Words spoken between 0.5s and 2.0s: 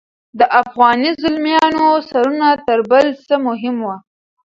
افغاني زلمیانو